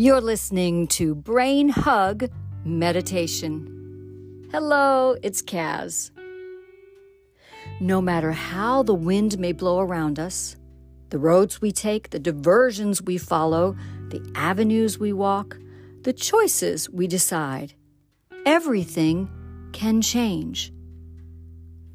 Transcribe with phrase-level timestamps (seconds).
[0.00, 2.30] You're listening to Brain Hug
[2.64, 4.46] Meditation.
[4.52, 6.12] Hello, it's Kaz.
[7.80, 10.54] No matter how the wind may blow around us,
[11.10, 13.76] the roads we take, the diversions we follow,
[14.10, 15.58] the avenues we walk,
[16.02, 17.74] the choices we decide,
[18.46, 19.28] everything
[19.72, 20.72] can change.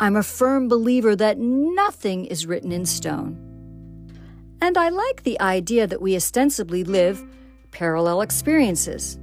[0.00, 3.38] I'm a firm believer that nothing is written in stone.
[4.60, 7.24] And I like the idea that we ostensibly live
[7.72, 9.18] parallel experiences.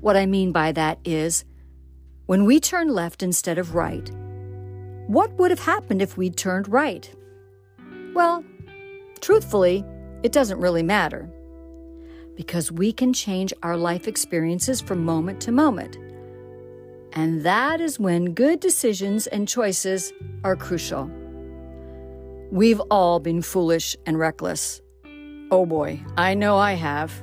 [0.00, 1.44] What I mean by that is,
[2.26, 4.10] when we turn left instead of right,
[5.06, 7.10] what would have happened if we'd turned right?
[8.14, 8.44] Well,
[9.20, 9.84] truthfully,
[10.22, 11.28] it doesn't really matter.
[12.36, 15.98] Because we can change our life experiences from moment to moment.
[17.14, 20.12] And that is when good decisions and choices
[20.44, 21.10] are crucial.
[22.50, 24.80] We've all been foolish and reckless.
[25.50, 27.22] Oh boy, I know I have.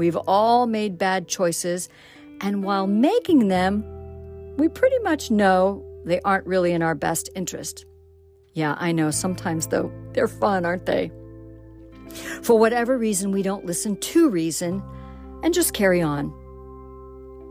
[0.00, 1.90] We've all made bad choices,
[2.40, 3.84] and while making them,
[4.56, 7.84] we pretty much know they aren't really in our best interest.
[8.54, 11.12] Yeah, I know, sometimes though, they're fun, aren't they?
[12.40, 14.82] For whatever reason, we don't listen to reason
[15.42, 16.32] and just carry on.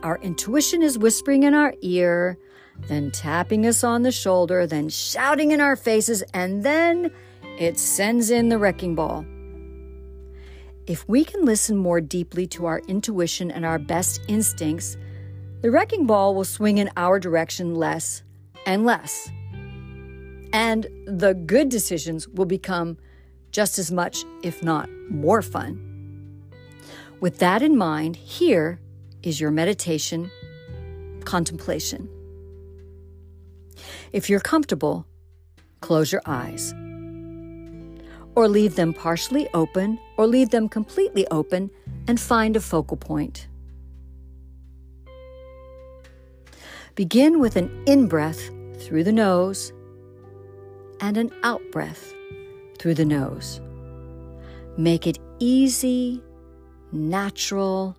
[0.01, 2.39] Our intuition is whispering in our ear,
[2.87, 7.11] then tapping us on the shoulder, then shouting in our faces, and then
[7.59, 9.23] it sends in the wrecking ball.
[10.89, 14.97] If we can listen more deeply to our intuition and our best instincts,
[15.61, 18.23] the wrecking ball will swing in our direction less
[18.65, 19.29] and less.
[20.51, 22.97] And the good decisions will become
[23.51, 25.77] just as much, if not more fun.
[27.19, 28.79] With that in mind, here
[29.21, 30.31] is your meditation
[31.23, 32.09] contemplation.
[34.11, 35.05] If you're comfortable,
[35.81, 36.73] close your eyes
[38.39, 41.69] or leave them partially open, or leave them completely open
[42.07, 43.49] and find a focal point.
[46.95, 48.39] Begin with an in breath
[48.77, 49.73] through the nose
[51.01, 52.13] and an out breath
[52.77, 53.59] through the nose.
[54.77, 56.23] Make it easy,
[56.93, 57.97] natural,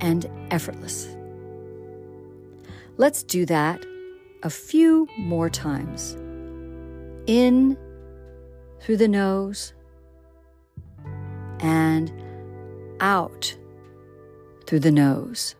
[0.00, 1.14] and effortless.
[2.96, 3.84] Let's do that
[4.42, 6.16] a few more times.
[7.26, 7.76] In
[8.80, 9.72] through the nose
[11.60, 12.12] and
[13.00, 13.56] out
[14.66, 15.54] through the nose.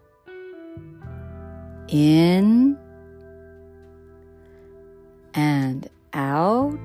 [1.88, 2.76] In
[5.34, 6.78] and out.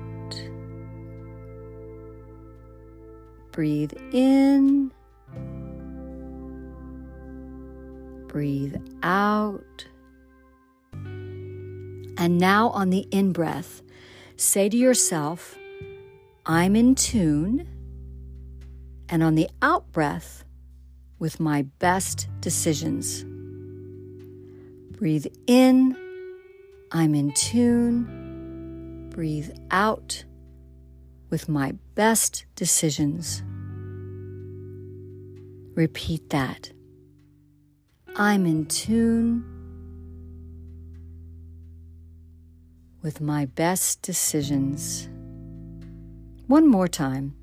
[3.52, 4.90] Breathe in.
[8.26, 9.86] Breathe out.
[12.16, 13.82] And now on the in breath,
[14.36, 15.58] say to yourself,
[16.46, 17.66] I'm in tune,
[19.08, 20.44] and on the out breath,
[21.18, 23.24] with my best decisions.
[24.98, 25.96] Breathe in,
[26.92, 29.08] I'm in tune.
[29.08, 30.24] Breathe out
[31.30, 33.42] with my best decisions.
[35.74, 36.72] Repeat that.
[38.16, 39.44] I'm in tune
[43.02, 45.08] with my best decisions.
[46.46, 47.34] One more time.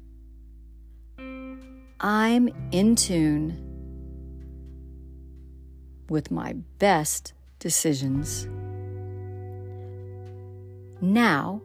[2.00, 3.58] I'm in tune
[6.08, 8.48] with my best decisions.
[11.02, 11.64] Now,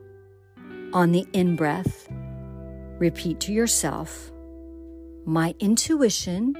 [0.94, 2.08] on the in breath,
[2.98, 4.32] repeat to yourself,
[5.26, 6.54] my intuition,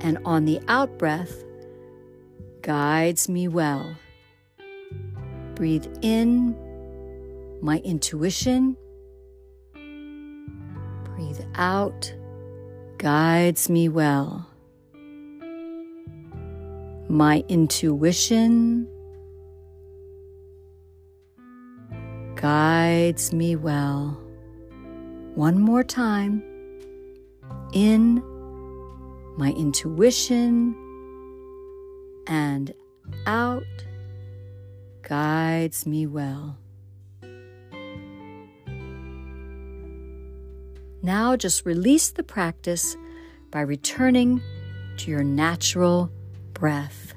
[0.00, 1.44] and on the out breath,
[2.62, 3.94] guides me well.
[5.54, 6.56] Breathe in,
[7.60, 8.74] my intuition
[11.58, 12.14] out
[12.98, 14.48] guides me well.
[17.08, 18.86] My intuition
[22.36, 24.20] guides me well.
[25.34, 26.42] One more time.
[27.72, 28.22] In
[29.36, 30.74] my intuition
[32.28, 32.72] and
[33.26, 33.64] out
[35.02, 36.56] guides me well.
[41.02, 42.96] Now just release the practice
[43.50, 44.40] by returning
[44.98, 46.10] to your natural
[46.52, 47.14] breath.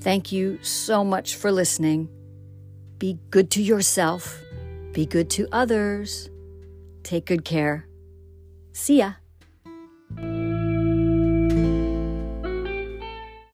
[0.00, 2.08] Thank you so much for listening.
[2.98, 4.42] Be good to yourself.
[4.92, 6.28] Be good to others.
[7.04, 7.86] Take good care.
[8.72, 9.12] See ya.